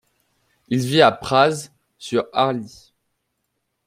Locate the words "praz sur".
1.11-2.25